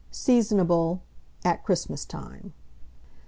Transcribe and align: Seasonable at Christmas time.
Seasonable 0.11 1.03
at 1.45 1.63
Christmas 1.63 2.05
time. 2.05 2.53